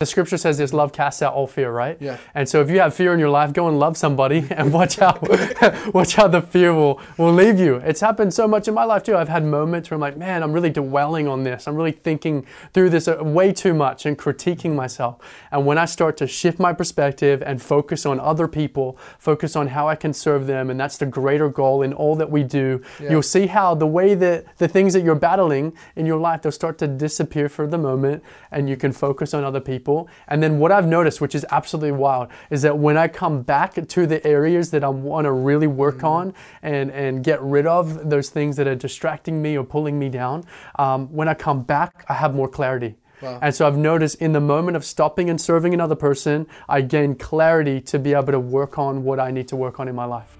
The 0.00 0.06
scripture 0.06 0.36
says 0.36 0.58
this 0.58 0.72
love 0.72 0.92
casts 0.92 1.22
out 1.22 1.34
all 1.34 1.48
fear, 1.48 1.72
right? 1.72 1.96
Yeah. 2.00 2.18
And 2.32 2.48
so 2.48 2.60
if 2.60 2.70
you 2.70 2.78
have 2.78 2.94
fear 2.94 3.12
in 3.14 3.18
your 3.18 3.30
life, 3.30 3.52
go 3.52 3.66
and 3.66 3.80
love 3.80 3.96
somebody 3.96 4.46
and 4.52 4.72
watch 4.72 4.94
how 4.94 5.18
watch 5.92 6.14
how 6.14 6.28
the 6.28 6.40
fear 6.40 6.72
will, 6.72 7.00
will 7.16 7.32
leave 7.32 7.58
you. 7.58 7.78
It's 7.78 7.98
happened 7.98 8.32
so 8.32 8.46
much 8.46 8.68
in 8.68 8.74
my 8.74 8.84
life 8.84 9.02
too. 9.02 9.16
I've 9.16 9.28
had 9.28 9.42
moments 9.42 9.90
where 9.90 9.96
I'm 9.96 10.00
like, 10.00 10.16
man, 10.16 10.44
I'm 10.44 10.52
really 10.52 10.70
dwelling 10.70 11.26
on 11.26 11.42
this. 11.42 11.66
I'm 11.66 11.74
really 11.74 11.90
thinking 11.90 12.46
through 12.72 12.90
this 12.90 13.08
uh, 13.08 13.16
way 13.24 13.52
too 13.52 13.74
much 13.74 14.06
and 14.06 14.16
critiquing 14.16 14.76
myself. 14.76 15.16
And 15.50 15.66
when 15.66 15.78
I 15.78 15.84
start 15.84 16.16
to 16.18 16.28
shift 16.28 16.60
my 16.60 16.72
perspective 16.72 17.42
and 17.44 17.60
focus 17.60 18.06
on 18.06 18.20
other 18.20 18.46
people, 18.46 18.96
focus 19.18 19.56
on 19.56 19.66
how 19.66 19.88
I 19.88 19.96
can 19.96 20.12
serve 20.12 20.46
them, 20.46 20.70
and 20.70 20.78
that's 20.78 20.96
the 20.98 21.06
greater 21.06 21.48
goal 21.48 21.82
in 21.82 21.92
all 21.92 22.14
that 22.14 22.30
we 22.30 22.44
do, 22.44 22.80
Yeah. 23.00 23.10
you'll 23.10 23.22
see 23.22 23.48
how 23.48 23.74
the 23.74 23.88
way 23.88 24.14
that 24.14 24.58
the 24.58 24.68
things 24.68 24.92
that 24.92 25.02
you're 25.02 25.16
battling 25.16 25.72
in 25.96 26.06
your 26.06 26.20
life, 26.20 26.42
they'll 26.42 26.52
start 26.52 26.78
to 26.78 26.86
disappear 26.86 27.48
for 27.48 27.66
the 27.66 27.78
moment 27.78 28.22
and 28.52 28.68
you 28.68 28.76
can 28.76 28.92
focus 28.92 29.34
on 29.34 29.42
other 29.42 29.58
people. 29.58 29.87
And 30.28 30.42
then 30.42 30.58
what 30.58 30.72
I've 30.72 30.86
noticed, 30.86 31.20
which 31.20 31.34
is 31.34 31.44
absolutely 31.50 31.92
wild, 31.92 32.28
is 32.50 32.62
that 32.62 32.78
when 32.78 32.96
I 32.96 33.08
come 33.08 33.42
back 33.42 33.74
to 33.74 34.06
the 34.06 34.26
areas 34.26 34.70
that 34.70 34.84
I 34.84 34.88
want 34.88 35.24
to 35.24 35.32
really 35.32 35.66
work 35.66 36.04
on 36.04 36.34
and, 36.62 36.90
and 36.90 37.24
get 37.24 37.40
rid 37.42 37.66
of 37.66 38.10
those 38.10 38.28
things 38.30 38.56
that 38.56 38.66
are 38.66 38.74
distracting 38.74 39.40
me 39.40 39.56
or 39.56 39.64
pulling 39.64 39.98
me 39.98 40.08
down, 40.08 40.44
um, 40.78 41.08
when 41.12 41.28
I 41.28 41.34
come 41.34 41.62
back, 41.62 42.04
I 42.08 42.14
have 42.14 42.34
more 42.34 42.48
clarity. 42.48 42.96
Wow. 43.20 43.40
And 43.42 43.54
so 43.54 43.66
I've 43.66 43.76
noticed 43.76 44.20
in 44.20 44.32
the 44.32 44.40
moment 44.40 44.76
of 44.76 44.84
stopping 44.84 45.28
and 45.28 45.40
serving 45.40 45.74
another 45.74 45.96
person, 45.96 46.46
I 46.68 46.82
gain 46.82 47.16
clarity 47.16 47.80
to 47.82 47.98
be 47.98 48.14
able 48.14 48.32
to 48.32 48.40
work 48.40 48.78
on 48.78 49.02
what 49.02 49.18
I 49.18 49.30
need 49.30 49.48
to 49.48 49.56
work 49.56 49.80
on 49.80 49.88
in 49.88 49.96
my 49.96 50.04
life. 50.04 50.37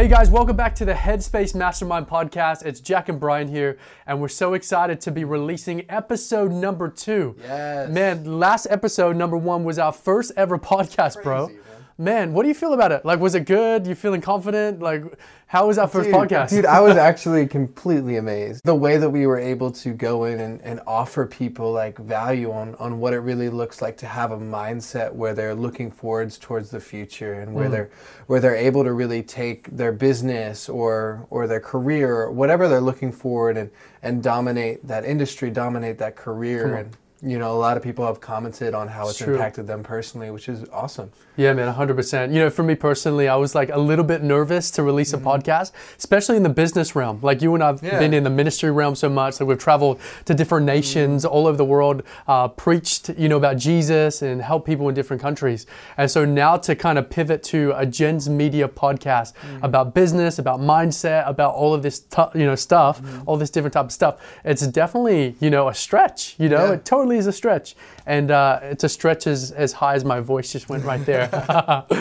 Hey 0.00 0.08
guys, 0.08 0.30
welcome 0.30 0.56
back 0.56 0.74
to 0.76 0.86
the 0.86 0.94
Headspace 0.94 1.54
Mastermind 1.54 2.08
podcast. 2.08 2.64
It's 2.64 2.80
Jack 2.80 3.10
and 3.10 3.20
Brian 3.20 3.48
here, 3.48 3.76
and 4.06 4.18
we're 4.18 4.28
so 4.28 4.54
excited 4.54 4.98
to 5.02 5.10
be 5.10 5.24
releasing 5.24 5.84
episode 5.90 6.52
number 6.52 6.88
two. 6.88 7.36
Yes. 7.38 7.90
Man, 7.90 8.24
last 8.40 8.66
episode, 8.70 9.16
number 9.16 9.36
one, 9.36 9.62
was 9.62 9.78
our 9.78 9.92
first 9.92 10.32
ever 10.38 10.58
podcast, 10.72 11.22
bro. 11.22 11.48
Crazy, 11.48 11.60
man. 11.60 11.69
Man, 12.00 12.32
what 12.32 12.44
do 12.44 12.48
you 12.48 12.54
feel 12.54 12.72
about 12.72 12.92
it? 12.92 13.04
Like, 13.04 13.20
was 13.20 13.34
it 13.34 13.44
good? 13.44 13.86
You 13.86 13.94
feeling 13.94 14.22
confident? 14.22 14.80
Like, 14.80 15.04
how 15.48 15.66
was 15.66 15.76
our 15.76 15.86
first 15.86 16.06
Dude, 16.06 16.14
podcast? 16.16 16.48
Dude, 16.48 16.64
I 16.64 16.80
was 16.80 16.96
actually 17.10 17.46
completely 17.46 18.16
amazed. 18.16 18.62
The 18.64 18.74
way 18.74 18.96
that 18.96 19.10
we 19.10 19.26
were 19.26 19.36
able 19.38 19.70
to 19.72 19.90
go 19.92 20.24
in 20.24 20.40
and, 20.40 20.62
and 20.62 20.80
offer 20.86 21.26
people 21.26 21.72
like 21.72 21.98
value 21.98 22.52
on, 22.52 22.74
on 22.76 23.00
what 23.00 23.12
it 23.12 23.18
really 23.18 23.50
looks 23.50 23.82
like 23.82 23.98
to 23.98 24.06
have 24.06 24.32
a 24.32 24.38
mindset 24.38 25.12
where 25.12 25.34
they're 25.34 25.54
looking 25.54 25.90
forwards 25.90 26.38
towards 26.38 26.70
the 26.70 26.80
future 26.80 27.34
and 27.34 27.50
Mm. 27.50 27.54
where 27.54 27.68
they're 27.68 27.90
where 28.28 28.40
they're 28.40 28.56
able 28.56 28.82
to 28.84 28.94
really 28.94 29.22
take 29.22 29.68
their 29.76 29.92
business 29.92 30.70
or 30.70 31.26
or 31.28 31.46
their 31.46 31.60
career 31.60 32.14
or 32.22 32.30
whatever 32.30 32.66
they're 32.66 32.80
looking 32.80 33.12
forward 33.12 33.58
and, 33.58 33.70
and 34.02 34.22
dominate 34.22 34.86
that 34.86 35.04
industry, 35.04 35.50
dominate 35.50 35.98
that 35.98 36.16
career 36.16 36.74
and 36.76 36.96
you 37.22 37.38
know, 37.38 37.52
a 37.52 37.58
lot 37.58 37.76
of 37.76 37.82
people 37.82 38.06
have 38.06 38.20
commented 38.20 38.74
on 38.74 38.88
how 38.88 39.08
it's, 39.08 39.18
true. 39.18 39.34
impacted 39.34 39.66
them 39.66 39.82
personally, 39.82 40.30
which 40.30 40.48
is 40.48 40.64
awesome. 40.72 41.10
Yeah, 41.36 41.52
man, 41.54 41.72
100%. 41.72 42.32
You 42.32 42.40
know, 42.40 42.50
for 42.50 42.62
me 42.62 42.74
personally, 42.74 43.28
I 43.28 43.36
was 43.36 43.54
like 43.54 43.70
a 43.70 43.78
little 43.78 44.04
bit 44.04 44.22
nervous 44.22 44.70
to 44.72 44.82
release 44.82 45.12
a 45.12 45.18
podcast, 45.18 45.72
especially 45.98 46.36
in 46.36 46.42
the 46.42 46.48
business 46.50 46.94
realm. 46.94 47.18
Like 47.22 47.40
you 47.42 47.54
and 47.54 47.62
I've 47.62 47.76
Mm-hmm. 47.76 47.86
Yeah. 47.86 47.98
been 47.98 48.12
in 48.14 48.24
the 48.24 48.30
ministry 48.30 48.70
realm 48.70 48.94
so 48.94 49.08
much. 49.08 49.40
Like 49.40 49.48
we've 49.48 49.58
traveled 49.58 50.00
to 50.26 50.34
different 50.34 50.66
nations 50.66 51.24
Mm-hmm. 51.24 51.34
all 51.34 51.46
over 51.46 51.56
the 51.56 51.64
world, 51.64 52.02
uh, 52.28 52.48
preached, 52.48 53.10
you 53.16 53.28
know, 53.28 53.36
about 53.38 53.56
Jesus 53.56 54.22
and 54.22 54.42
helped 54.42 54.66
people 54.66 54.88
in 54.88 54.94
different 54.94 55.22
countries. 55.22 55.66
And 55.96 56.10
so 56.10 56.24
now 56.24 56.56
to 56.58 56.74
kind 56.74 56.98
of 56.98 57.08
pivot 57.08 57.42
to 57.44 57.72
a 57.72 57.86
Jensz 57.86 58.28
Media 58.28 58.68
podcast 58.68 59.32
Mm-hmm. 59.34 59.64
about 59.64 59.94
business, 59.94 60.38
about 60.38 60.60
mindset, 60.60 61.26
about 61.28 61.54
all 61.54 61.72
of 61.74 61.82
this, 61.82 62.00
tu- 62.00 62.28
you 62.34 62.44
know, 62.44 62.54
stuff, 62.54 63.00
Mm-hmm. 63.00 63.22
all 63.26 63.36
this 63.38 63.50
different 63.50 63.72
type 63.74 63.86
of 63.86 63.92
stuff, 63.92 64.20
it's 64.44 64.66
definitely, 64.66 65.36
you 65.40 65.48
know, 65.50 65.68
a 65.68 65.74
stretch, 65.74 66.34
you 66.38 66.48
know, 66.48 66.66
Yeah. 66.66 66.72
it 66.74 66.84
totally 66.84 67.09
is 67.18 67.26
a 67.26 67.32
stretch. 67.32 67.74
And 68.06 68.30
uh, 68.30 68.60
it's 68.62 68.84
a 68.84 68.88
stretch 68.88 69.26
as, 69.26 69.52
as 69.52 69.72
high 69.72 69.94
as 69.94 70.04
my 70.04 70.20
voice 70.20 70.52
just 70.52 70.68
went 70.68 70.84
right 70.84 71.04
there. 71.04 71.28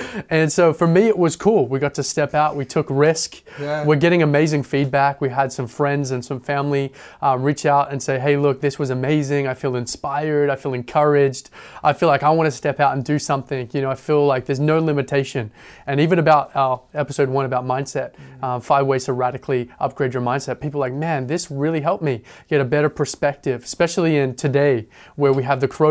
and 0.29 0.51
so 0.51 0.73
for 0.73 0.87
me, 0.87 1.07
it 1.07 1.17
was 1.17 1.35
cool. 1.35 1.67
We 1.67 1.79
got 1.79 1.93
to 1.95 2.03
step 2.03 2.33
out, 2.33 2.55
we 2.55 2.65
took 2.65 2.87
risk. 2.89 3.41
Yeah. 3.59 3.85
We're 3.85 3.95
getting 3.95 4.23
amazing 4.23 4.63
feedback. 4.63 5.21
We 5.21 5.29
had 5.29 5.51
some 5.51 5.67
friends 5.67 6.11
and 6.11 6.23
some 6.23 6.39
family 6.39 6.93
uh, 7.21 7.37
reach 7.37 7.65
out 7.65 7.91
and 7.91 8.01
say, 8.01 8.19
hey, 8.19 8.37
look, 8.37 8.61
this 8.61 8.79
was 8.79 8.89
amazing. 8.89 9.47
I 9.47 9.53
feel 9.53 9.75
inspired. 9.75 10.49
I 10.49 10.55
feel 10.55 10.73
encouraged. 10.73 11.49
I 11.83 11.93
feel 11.93 12.07
like 12.09 12.23
I 12.23 12.29
want 12.29 12.47
to 12.47 12.51
step 12.51 12.79
out 12.79 12.93
and 12.93 13.03
do 13.03 13.19
something. 13.19 13.69
You 13.73 13.81
know, 13.81 13.91
I 13.91 13.95
feel 13.95 14.25
like 14.25 14.45
there's 14.45 14.59
no 14.59 14.79
limitation. 14.79 15.51
And 15.87 15.99
even 15.99 16.19
about 16.19 16.55
our 16.55 16.81
episode 16.93 17.29
one 17.29 17.45
about 17.45 17.65
mindset, 17.65 18.13
uh, 18.41 18.59
five 18.59 18.85
ways 18.85 19.05
to 19.05 19.13
radically 19.13 19.69
upgrade 19.79 20.13
your 20.13 20.23
mindset, 20.23 20.59
people 20.61 20.83
are 20.83 20.89
like, 20.89 20.97
man, 20.97 21.27
this 21.27 21.51
really 21.51 21.81
helped 21.81 22.03
me 22.03 22.21
get 22.47 22.61
a 22.61 22.65
better 22.65 22.89
perspective, 22.89 23.63
especially 23.63 24.17
in 24.17 24.35
today 24.35 24.87
where 25.15 25.33
we 25.33 25.43
have 25.43 25.59
the 25.59 25.67
coronavirus 25.67 25.88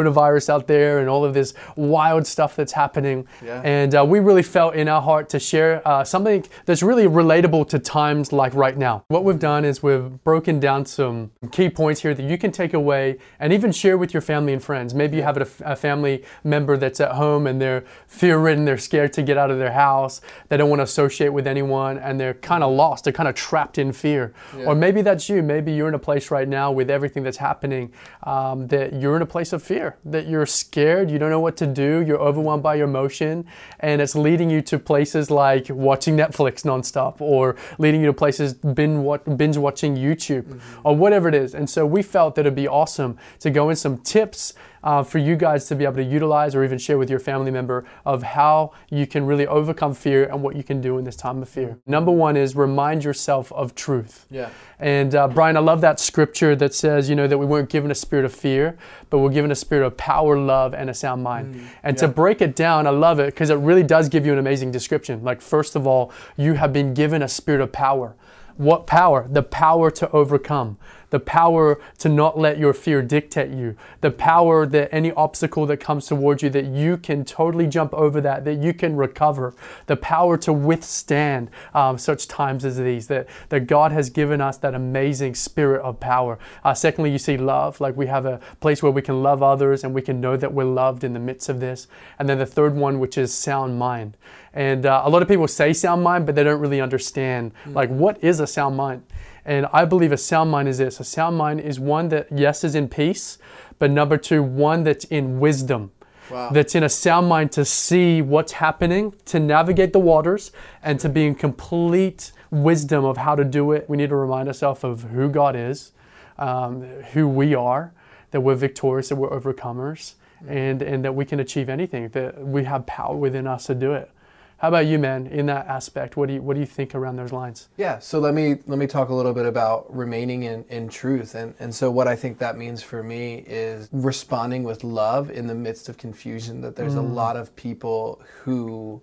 out 0.49 0.67
there 0.67 1.01
and 1.01 1.09
all 1.09 1.25
of 1.25 1.35
this 1.35 1.55
wild 1.77 2.27
stuff 2.27 2.57
that's 2.57 2.73
happening. 2.73 3.27
Yeah. 3.45 3.61
And 3.65 3.95
uh, 3.95 4.05
we 4.05 4.21
really 4.21 4.43
felt 4.43 4.75
in 4.75 4.89
our 4.89 5.03
heart 5.03 5.29
to 5.31 5.41
share 5.41 5.87
uh, 5.87 6.05
something 6.05 6.45
that's 6.67 6.83
really 6.83 7.07
relatable 7.07 7.69
to 7.71 7.79
times 7.79 8.33
like 8.33 8.55
right 8.55 8.77
now. 8.77 9.05
What 9.09 9.25
we've 9.25 9.39
done 9.39 9.65
is 9.65 9.83
we've 9.83 10.23
broken 10.25 10.61
down 10.61 10.87
some 10.87 11.31
key 11.51 11.71
points 11.71 12.03
here 12.03 12.15
that 12.15 12.23
you 12.23 12.39
can 12.39 12.53
take 12.53 12.75
away 12.75 13.19
and 13.41 13.53
even 13.53 13.73
share 13.73 13.99
with 13.99 14.13
your 14.13 14.21
family 14.21 14.53
and 14.53 14.63
friends. 14.63 14.95
Maybe 14.95 15.17
you 15.17 15.23
have 15.23 15.37
a, 15.37 15.49
a 15.65 15.77
family 15.77 16.25
member 16.45 16.77
that's 16.77 17.01
at 17.01 17.13
home 17.13 17.47
and 17.47 17.61
they're 17.61 17.85
fear 18.07 18.39
ridden, 18.39 18.65
they're 18.65 18.79
scared 18.79 19.13
to 19.15 19.23
get 19.23 19.37
out 19.37 19.51
of 19.51 19.59
their 19.59 19.73
house, 19.73 20.21
they 20.49 20.57
don't 20.57 20.69
want 20.69 20.81
to 20.81 20.85
associate 20.85 21.31
with 21.31 21.47
anyone, 21.47 21.99
and 21.99 22.19
they're 22.21 22.35
kind 22.35 22.63
of 22.63 22.73
lost, 22.73 23.05
they're 23.05 23.13
kind 23.13 23.29
of 23.29 23.35
trapped 23.35 23.79
in 23.79 23.93
fear. 23.93 24.33
Or 24.67 24.75
maybe 24.75 25.03
that's 25.03 25.29
you. 25.29 25.43
Maybe 25.43 25.73
you're 25.73 25.89
in 25.89 25.95
a 25.95 25.99
place 25.99 26.31
right 26.31 26.49
now 26.49 26.71
with 26.73 26.91
everything 26.91 27.23
that's 27.23 27.37
happening 27.37 27.93
um, 28.25 28.67
that 28.69 28.93
you're 28.95 29.17
in 29.17 29.23
a 29.23 29.27
place 29.27 29.53
of 29.53 29.63
fear, 29.63 29.88
that 30.05 30.27
you're 30.27 30.47
scared, 30.47 31.11
you 31.11 31.19
don't 31.19 31.31
know 31.31 31.41
what 31.41 31.57
to 31.59 31.67
do, 31.67 32.03
you're 32.07 32.21
overwhelmed 32.21 32.63
by 32.63 32.75
your 32.77 32.87
emotion, 32.87 33.47
and 33.81 34.01
it's 34.01 34.15
leading 34.15 34.51
you 34.51 34.63
to 34.63 34.79
places 34.79 35.31
like 35.31 35.69
watching 35.71 36.17
Netflix 36.17 36.65
nonstop 36.65 37.21
or 37.21 37.57
leading 37.79 38.01
you 38.01 38.07
to 38.07 38.13
places 38.13 38.55
binge, 38.55 38.99
wa- 38.99 39.19
binge 39.19 39.57
watching 39.57 39.97
YouTube 39.97 40.43
mm-hmm. 40.43 40.81
or 40.85 40.97
whatever 40.97 41.29
it 41.29 41.35
is. 41.35 41.55
And 41.55 41.69
so 41.69 41.87
we 41.87 42.03
felt 42.03 42.35
that 42.35 42.43
it'd 42.43 42.55
be 42.55 42.69
awesome 42.69 43.19
to 43.41 43.51
go 43.51 43.71
in 43.71 43.77
some 43.77 43.99
tips 43.99 44.55
uh, 44.83 45.03
for 45.03 45.19
you 45.19 45.37
guys 45.37 45.67
to 45.67 45.75
be 45.75 45.85
able 45.85 45.97
to 45.97 46.05
utilize 46.05 46.55
or 46.55 46.65
even 46.65 46.79
share 46.79 46.99
with 46.99 47.11
your 47.11 47.19
family 47.19 47.51
member 47.51 47.85
of 48.05 48.23
how 48.23 48.73
you 48.91 49.07
can 49.07 49.27
really 49.27 49.47
overcome 49.47 49.95
fear 49.95 50.25
and 50.25 50.43
what 50.43 50.57
you 50.57 50.63
can 50.63 50.81
do 50.81 50.99
in 50.99 51.05
this 51.05 51.17
time 51.17 51.43
of 51.43 51.49
fear. 51.49 51.79
Number 51.87 52.11
one 52.13 52.37
is 52.37 52.57
remind 52.57 53.05
yourself 53.05 53.53
of 53.53 53.75
truth. 53.75 54.27
Yeah. 54.31 54.51
And 54.79 55.15
uh, 55.15 55.29
Brian, 55.29 55.57
I 55.57 55.61
love 55.61 55.81
that 55.81 55.99
scripture 55.99 56.55
that 56.57 56.75
says, 56.75 57.11
you 57.11 57.17
know, 57.17 57.27
that 57.27 57.39
we 57.39 57.47
weren't 57.47 57.69
given 57.69 57.91
a 57.91 57.95
spirit 57.95 58.25
of 58.25 58.33
fear, 58.33 58.79
but 59.11 59.19
we're 59.19 59.31
given 59.31 59.51
a 59.51 59.57
spirit 59.57 59.85
of 59.87 59.97
power, 59.97 60.39
love, 60.39 60.75
and 60.75 60.89
a 60.89 60.95
sound 60.95 61.23
mind. 61.23 61.61
and 61.83 61.99
to 61.99 62.09
break 62.09 62.41
it 62.41 62.55
down, 62.55 62.87
I 62.87 62.91
love 62.91 63.19
it 63.19 63.27
because 63.35 63.51
it 63.51 63.57
really 63.57 63.83
does 63.83 64.09
give 64.09 64.25
you 64.25 64.33
an 64.33 64.39
amazing 64.39 64.71
description. 64.71 65.25
Like, 65.25 65.41
first 65.41 65.75
of 65.75 65.87
all, 65.87 66.13
you 66.37 66.55
have 66.55 66.73
been 66.73 66.95
given 66.95 67.23
a 67.23 67.29
spirit 67.29 67.61
of 67.61 67.73
power. 67.73 68.15
What 68.57 68.87
power? 68.87 69.27
The 69.31 69.43
power 69.43 69.91
to 69.93 70.11
overcome. 70.11 70.79
The 71.11 71.21
power 71.21 71.81
to 71.99 72.09
not 72.09 72.39
let 72.39 72.59
your 72.59 72.73
fear 72.73 73.03
dictate 73.03 73.51
you. 73.51 73.77
The 74.01 74.11
power 74.11 74.67
that 74.67 74.89
any 74.93 75.13
obstacle 75.13 75.67
that 75.67 75.79
comes 75.79 76.07
towards 76.07 76.43
you, 76.43 76.51
that 76.51 76.67
you 76.67 76.97
can 76.97 77.25
totally 77.25 77.67
jump 77.67 77.95
over 77.95 78.21
that, 78.21 78.45
that 78.45 78.57
you 78.57 78.75
can 78.75 78.97
recover. 78.97 79.55
The 79.87 79.97
power 79.97 80.37
to 80.39 80.53
withstand 80.53 81.51
um, 81.75 81.99
such 81.99 82.29
times 82.29 82.65
as 82.65 82.77
these. 82.77 83.07
That, 83.09 83.27
that 83.49 83.67
God 83.67 83.93
has 83.93 84.11
given 84.11 84.41
us 84.41 84.59
that 84.59 84.75
amazing 84.75 85.35
spirit 85.35 85.83
of 85.83 85.99
power. 85.99 86.39
Uh, 86.65 86.75
secondly, 86.75 87.11
you 87.11 87.19
see 87.19 87.37
love. 87.37 87.81
Like 87.81 87.97
we 87.97 88.07
have 88.07 88.27
a 88.27 88.41
place 88.61 88.83
where 88.83 88.93
we 88.93 89.03
can 89.03 89.23
love 89.23 89.43
others 89.43 89.85
and 89.85 89.95
we 89.95 90.03
can 90.03 90.21
know 90.21 90.37
that 90.37 90.53
we're 90.53 90.65
loved 90.65 91.05
in 91.05 91.13
the 91.13 91.21
midst 91.21 91.49
of 91.49 91.61
this. 91.61 91.89
And 92.19 92.29
then 92.29 92.39
the 92.39 92.47
third 92.47 92.75
one, 92.75 92.99
which 92.99 93.17
is 93.17 93.33
sound 93.33 93.79
mind. 93.79 94.17
And 94.53 94.87
uh, 94.87 95.03
a 95.05 95.11
lot 95.11 95.23
of 95.23 95.29
people 95.29 95.47
say 95.49 95.73
sound 95.73 96.03
mind, 96.03 96.27
but 96.27 96.35
they 96.35 96.45
don't 96.45 96.61
really 96.61 96.81
understand 96.81 97.53
like 97.67 97.91
what 97.91 98.23
is 98.23 98.41
a 98.41 98.47
sound 98.47 98.77
mind. 98.77 99.03
And 99.49 99.65
I 99.73 99.87
believe 99.87 100.13
a 100.13 100.19
sound 100.19 100.51
mind 100.51 100.69
is 100.69 100.77
this: 100.77 101.01
a 101.01 101.05
sound 101.05 101.39
mind 101.39 101.61
is 101.61 101.81
one 101.81 102.11
that 102.11 102.29
yes 102.31 102.65
is 102.65 102.75
in 102.75 102.87
peace, 102.87 103.39
but 103.79 103.91
number 103.91 104.19
two, 104.19 104.43
one 104.43 104.85
that's 104.85 105.07
in 105.07 105.41
wisdom. 105.41 105.91
Wow. 106.31 106.51
That's 106.51 106.75
in 106.75 106.83
a 106.83 106.89
sound 106.91 107.29
mind 107.29 107.53
to 107.53 107.65
see 107.65 108.21
what's 108.21 108.53
happening, 108.53 109.15
to 109.25 109.41
navigate 109.41 109.95
the 109.95 110.01
waters, 110.01 110.53
and 110.83 111.01
to 111.01 111.09
be 111.09 111.27
in 111.27 111.35
complete 111.35 112.33
wisdom 112.51 113.07
of 113.07 113.17
how 113.17 113.35
to 113.37 113.45
do 113.45 113.73
it. 113.73 113.89
We 113.89 113.97
need 113.97 114.11
to 114.11 114.17
remind 114.17 114.49
ourselves 114.49 114.85
of 114.85 115.05
who 115.05 115.31
God 115.31 115.57
is, 115.57 115.93
um, 116.39 116.83
who 117.15 117.27
we 117.27 117.55
are, 117.55 117.95
that 118.33 118.43
we're 118.43 118.55
victorious, 118.55 119.09
that 119.09 119.17
we're 119.17 119.31
overcomers, 119.31 120.17
and, 120.47 120.83
and 120.83 121.03
that 121.07 121.15
we 121.15 121.25
can 121.25 121.41
achieve 121.41 121.71
anything, 121.71 122.11
that 122.11 122.39
we 122.39 122.65
have 122.65 122.85
power 122.85 123.17
within 123.17 123.47
us 123.47 123.65
to 123.67 123.75
do 123.75 123.95
it. 123.95 124.11
How 124.59 124.69
about 124.69 124.87
you, 124.87 124.99
man, 124.99 125.29
in 125.29 125.47
that 125.47 125.69
aspect? 125.69 126.17
What 126.17 126.27
do 126.27 126.35
you, 126.35 126.43
what 126.43 126.55
do 126.55 126.61
you 126.61 126.67
think 126.67 126.93
around 126.95 127.15
those 127.15 127.31
lines? 127.31 127.69
Yeah, 127.77 128.01
so 128.01 128.19
let 128.19 128.35
me 128.35 128.59
let 128.67 128.79
me 128.79 128.89
talk 128.89 129.09
a 129.09 129.15
little 129.15 129.33
bit 129.33 129.47
about 129.47 129.95
remaining 129.95 130.43
in, 130.43 130.65
in 130.69 130.89
truth. 130.89 131.37
And 131.37 131.55
and 131.61 131.73
so 131.73 131.93
what 131.93 132.09
I 132.09 132.17
think 132.17 132.39
that 132.39 132.59
means 132.59 132.83
for 132.83 133.05
me 133.05 133.45
is 133.47 133.89
responding 133.93 134.65
with 134.65 134.83
love 134.83 135.31
in 135.31 135.47
the 135.47 135.55
midst 135.55 135.89
of 135.89 135.97
confusion 135.97 136.61
that 136.63 136.75
there's 136.75 136.97
a 136.97 136.99
mm. 136.99 137.15
lot 137.15 137.37
of 137.37 137.55
people 137.55 138.21
who 138.43 139.01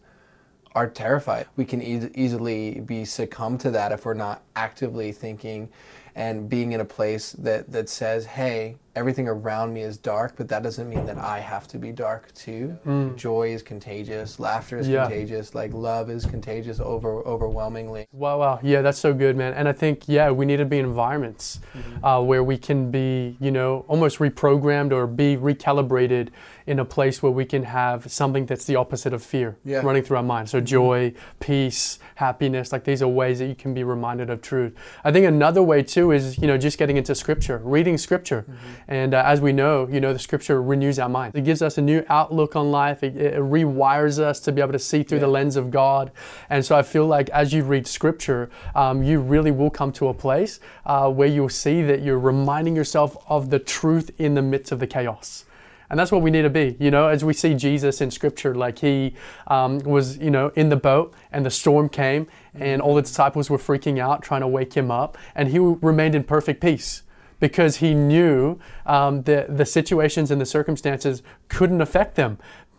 are 0.73 0.89
terrified. 0.89 1.47
We 1.55 1.63
can 1.63 1.81
e- 1.81 2.11
easily 2.15 2.81
be 2.81 3.05
succumb 3.05 3.57
to 3.59 3.71
that 3.71 3.93
if 3.93 4.05
we're 4.05 4.13
not 4.13 4.43
actively 4.57 5.13
thinking 5.13 5.69
and 6.15 6.49
being 6.49 6.71
in 6.71 6.79
a 6.81 6.85
place 6.85 7.33
that 7.33 7.71
that 7.71 7.89
says, 7.89 8.25
"Hey, 8.25 8.77
everything 8.95 9.27
around 9.27 9.73
me 9.73 9.81
is 9.81 9.97
dark, 9.97 10.35
but 10.37 10.47
that 10.47 10.63
doesn't 10.63 10.89
mean 10.89 11.05
that 11.05 11.17
I 11.17 11.39
have 11.39 11.67
to 11.67 11.77
be 11.77 11.91
dark 11.91 12.33
too. 12.33 12.77
Joy 13.17 13.49
is 13.49 13.61
contagious, 13.61 14.39
laughter 14.39 14.77
is 14.77 14.87
Mm. 14.87 14.91
Yeah. 14.93 15.01
contagious, 15.07 15.53
like 15.53 15.73
love 15.73 16.09
is 16.09 16.25
contagious 16.25 16.79
over 16.79 17.17
overwhelmingly. 17.27 18.07
Wow, 18.13 18.39
wow. 18.39 18.59
Yeah, 18.63 18.81
that's 18.81 18.97
so 18.97 19.13
good, 19.13 19.35
man. 19.35 19.53
And 19.53 19.67
I 19.67 19.73
think, 19.73 20.07
yeah, 20.07 20.31
we 20.31 20.45
need 20.45 20.57
to 20.57 20.65
be 20.65 20.79
in 20.79 20.85
environments 20.85 21.59
Mm-hmm. 21.77 22.05
uh, 22.05 22.21
where 22.21 22.41
we 22.41 22.57
can 22.57 22.89
be, 22.89 23.35
you 23.41 23.51
know, 23.51 23.83
almost 23.89 24.19
reprogrammed 24.19 24.93
or 24.93 25.07
be 25.07 25.35
recalibrated 25.35 26.29
in 26.65 26.79
a 26.79 26.85
place 26.85 27.21
where 27.21 27.31
we 27.33 27.43
can 27.45 27.63
have 27.63 28.09
something 28.09 28.45
that's 28.45 28.63
the 28.65 28.77
opposite 28.77 29.11
of 29.13 29.21
fear 29.21 29.57
Yeah. 29.65 29.81
running 29.81 30.03
through 30.03 30.17
our 30.17 30.23
mind. 30.23 30.47
So, 30.49 30.61
joy, 30.61 31.13
peace, 31.41 31.99
happiness, 32.15 32.71
like 32.71 32.85
these 32.85 33.01
are 33.03 33.09
ways 33.09 33.39
that 33.39 33.47
you 33.47 33.55
can 33.55 33.73
be 33.73 33.83
reminded 33.83 34.29
of 34.29 34.41
truth. 34.41 34.73
I 35.03 35.11
think 35.11 35.25
another 35.25 35.61
way, 35.61 35.83
too, 35.83 36.04
is, 36.11 36.37
you 36.37 36.47
know, 36.47 36.57
just 36.57 36.77
getting 36.77 36.97
into 36.97 37.15
scripture, 37.15 37.57
reading 37.63 37.97
scripture. 37.97 38.45
And 38.87 39.13
uh, 39.13 39.23
as 39.25 39.41
we 39.41 39.51
know, 39.51 39.87
you 39.89 39.99
know, 39.99 40.13
the 40.13 40.19
scripture 40.19 40.61
renews 40.61 40.99
our 40.99 41.09
mind. 41.09 41.35
It 41.35 41.43
gives 41.43 41.61
us 41.61 41.77
a 41.77 41.81
new 41.81 42.05
outlook 42.09 42.55
on 42.55 42.71
life, 42.71 43.03
it, 43.03 43.15
it 43.17 43.35
rewires 43.35 44.19
us 44.19 44.39
to 44.41 44.51
be 44.51 44.61
able 44.61 44.73
to 44.73 44.79
see 44.79 45.03
through 45.03 45.19
the 45.19 45.27
lens 45.27 45.55
of 45.55 45.71
God. 45.71 46.11
And 46.49 46.65
so 46.65 46.77
I 46.77 46.83
feel 46.83 47.05
like 47.05 47.29
as 47.29 47.53
you 47.53 47.63
read 47.63 47.87
scripture, 47.87 48.49
um, 48.75 49.03
you 49.03 49.19
really 49.19 49.51
will 49.51 49.69
come 49.69 49.91
to 49.93 50.07
a 50.09 50.13
place 50.13 50.59
uh, 50.85 51.09
where 51.09 51.27
you'll 51.27 51.49
see 51.49 51.81
that 51.83 52.01
you're 52.01 52.19
reminding 52.19 52.75
yourself 52.75 53.17
of 53.27 53.49
the 53.49 53.59
truth 53.59 54.11
in 54.17 54.33
the 54.33 54.41
midst 54.41 54.71
of 54.71 54.79
the 54.79 54.87
chaos. 54.87 55.45
And 55.89 55.99
that's 55.99 56.11
what 56.11 56.21
we 56.21 56.31
need 56.31 56.41
to 56.41 56.49
be, 56.49 56.75
you 56.79 56.91
know, 56.91 57.07
as 57.07 57.23
we 57.23 57.33
see 57.33 57.53
Jesus 57.53 58.01
in 58.01 58.09
scripture, 58.11 58.55
like 58.55 58.79
he 58.79 59.13
um, 59.47 59.79
was, 59.79 60.17
you 60.17 60.31
know, 60.31 60.51
in 60.55 60.69
the 60.69 60.75
boat 60.75 61.13
and 61.31 61.45
the 61.45 61.51
storm 61.51 61.89
came 61.89 62.27
and 62.53 62.81
all 62.81 62.95
the 62.95 63.01
disciples 63.01 63.49
were 63.49 63.57
freaking 63.57 63.99
out, 63.99 64.21
trying 64.21 64.41
to 64.41 64.47
wake 64.47 64.73
him 64.73 64.89
up, 64.89 65.17
and 65.35 65.49
he 65.49 65.59
remained 65.59 66.15
in 66.15 66.23
perfect 66.23 66.61
peace 66.61 67.03
because 67.39 67.77
he 67.77 67.93
knew 67.93 68.57
um, 68.85 69.23
that 69.23 69.57
the 69.57 69.65
situations 69.65 70.31
and 70.31 70.39
the 70.39 70.45
circumstances 70.45 71.21
couldn't 71.49 71.81
affect 71.81 72.15
them. 72.15 72.37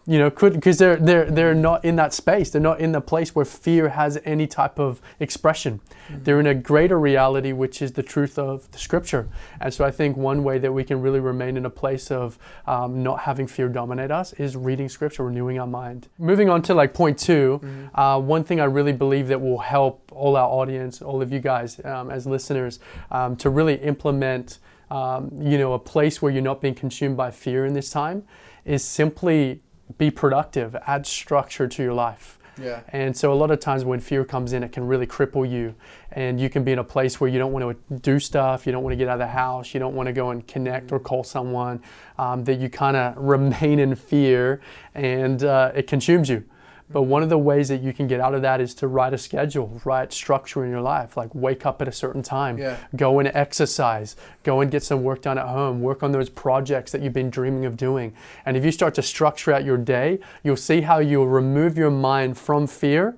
You 0.09 0.21
know, 0.21 0.31
could 0.31 0.53
because 0.53 0.79
they're 0.79 0.97
they're 0.97 1.29
they're 1.29 1.55
not 1.55 1.85
in 1.85 1.97
that 1.97 2.15
space. 2.15 2.51
They're 2.51 2.61
not 2.61 2.81
in 2.81 2.93
the 2.93 3.01
place 3.01 3.35
where 3.35 3.45
fear 3.45 3.89
has 3.89 4.19
any 4.25 4.47
type 4.47 4.79
of 4.79 5.01
expression. 5.19 5.81
They're 6.09 6.39
in 6.39 6.47
a 6.47 6.55
greater 6.55 6.99
reality, 7.01 7.53
which 7.53 7.83
is 7.83 7.93
the 7.93 8.05
truth 8.05 8.39
of 8.39 8.71
the 8.71 8.79
Scripture. 8.79 9.29
And 9.61 9.75
so, 9.75 9.85
I 9.85 9.91
think 9.91 10.17
one 10.17 10.45
way 10.45 10.59
that 10.59 10.71
we 10.71 10.85
can 10.85 11.03
really 11.03 11.19
remain 11.19 11.57
in 11.57 11.67
a 11.67 11.71
place 11.71 12.13
of 12.13 12.39
um, 12.67 13.03
not 13.03 13.21
having 13.21 13.49
fear 13.49 13.69
dominate 13.69 14.13
us 14.13 14.33
is 14.35 14.57
reading 14.57 14.89
Scripture, 14.89 15.25
renewing 15.25 15.59
our 15.59 15.67
mind. 15.67 16.07
Moving 16.19 16.49
on 16.49 16.63
to 16.63 16.75
like 16.75 16.95
point 16.95 17.19
2 17.19 17.61
uh, 17.95 18.21
one 18.21 18.45
thing 18.45 18.61
I 18.61 18.65
really 18.65 18.93
believe 18.93 19.29
that 19.29 19.41
will 19.41 19.59
help 19.59 20.13
all 20.13 20.37
our 20.37 20.49
audience, 20.49 21.03
all 21.03 21.23
of 21.23 21.33
you 21.33 21.41
guys 21.41 21.81
um, 21.85 22.11
as 22.11 22.27
listeners, 22.27 22.79
um, 23.11 23.37
to 23.37 23.51
really 23.51 23.75
implement, 23.77 24.59
um, 24.91 25.31
you 25.41 25.59
know, 25.59 25.73
a 25.73 25.79
place 25.79 26.23
where 26.23 26.33
you're 26.33 26.43
not 26.43 26.61
being 26.61 26.75
consumed 26.75 27.17
by 27.17 27.31
fear 27.31 27.67
in 27.67 27.75
this 27.75 27.91
time, 27.91 28.25
is 28.65 28.85
simply 28.85 29.61
be 29.99 30.11
productive, 30.11 30.77
add 30.87 31.07
structure 31.07 31.67
to 31.69 31.83
your 31.83 31.95
life. 31.95 32.39
Yeah. 32.61 32.81
And 32.89 33.17
so 33.17 33.33
a 33.33 33.35
lot 33.35 33.51
of 33.51 33.61
times 33.61 33.85
when 33.85 34.01
fear 34.01 34.25
comes 34.25 34.53
in, 34.53 34.63
it 34.63 34.73
can 34.73 34.87
really 34.87 35.07
cripple 35.07 35.49
you, 35.49 35.75
and 36.13 36.41
you 36.41 36.49
can 36.49 36.65
be 36.65 36.73
in 36.73 36.79
a 36.79 36.85
place 36.85 37.21
where 37.21 37.29
you 37.29 37.39
don't 37.39 37.53
want 37.53 37.77
to 37.89 37.97
do 37.99 38.19
stuff, 38.19 38.67
you 38.67 38.73
don't 38.73 38.83
want 38.83 38.93
to 38.93 38.97
get 38.97 39.09
out 39.09 39.15
of 39.15 39.19
the 39.19 39.27
house, 39.27 39.75
you 39.75 39.81
don't 39.81 39.95
want 39.95 40.07
to 40.07 40.13
go 40.13 40.31
and 40.31 40.47
connect 40.47 40.91
or 40.93 40.99
call 40.99 41.23
someone, 41.23 41.83
um, 42.19 42.45
that 42.45 42.59
you 42.59 42.71
kind 42.71 42.97
of 42.97 43.17
remain 43.23 43.79
in 43.79 43.95
fear, 43.95 44.61
and 44.95 45.45
uh, 45.45 45.73
it 45.75 45.87
consumes 45.87 46.29
you. 46.29 46.45
But 46.89 47.03
one 47.03 47.23
of 47.25 47.29
the 47.29 47.39
ways 47.39 47.69
that 47.69 47.83
you 47.83 47.93
can 47.93 48.07
get 48.07 48.21
out 48.21 48.35
of 48.35 48.43
that 48.43 48.61
is 48.61 48.73
to 48.75 48.87
write 48.87 49.13
a 49.13 49.19
schedule, 49.19 49.81
write 49.85 50.13
structure 50.13 50.65
in 50.65 50.71
your 50.71 50.81
life, 50.81 51.17
like 51.17 51.35
wake 51.35 51.67
up 51.67 51.83
at 51.83 51.89
a 51.89 51.93
certain 51.93 52.23
time, 52.23 52.59
Yeah. 52.59 52.77
go 52.95 53.19
and 53.19 53.29
exercise, 53.35 54.15
go 54.45 54.61
and 54.61 54.71
get 54.71 54.83
some 54.85 55.03
work 55.03 55.23
done 55.23 55.37
at 55.37 55.47
home, 55.47 55.81
work 55.83 56.03
on 56.05 56.13
those 56.13 56.29
projects 56.29 56.93
that 56.93 57.03
you've 57.03 57.13
been 57.13 57.31
dreaming 57.31 57.65
of 57.67 57.77
doing. 57.77 58.13
And 58.45 58.57
if 58.57 58.65
you 58.65 58.71
start 58.71 58.95
to 58.95 59.03
structure 59.03 59.53
out 59.53 59.65
your 59.65 59.77
day, 59.79 60.21
you'll 60.45 60.57
see 60.57 60.83
how 60.83 60.99
you'll 60.99 61.27
remove 61.29 61.77
your 61.77 61.91
mind 61.91 62.39
from 62.39 62.67
fear 62.69 63.17